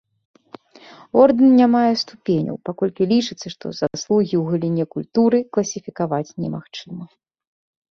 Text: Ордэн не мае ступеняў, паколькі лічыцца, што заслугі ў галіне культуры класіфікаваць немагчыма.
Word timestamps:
Ордэн 1.23 1.51
не 1.59 1.67
мае 1.75 1.91
ступеняў, 2.03 2.57
паколькі 2.71 3.09
лічыцца, 3.13 3.47
што 3.57 3.65
заслугі 3.81 4.35
ў 4.41 4.43
галіне 4.55 4.85
культуры 4.97 5.37
класіфікаваць 5.53 6.27
немагчыма. 6.41 7.05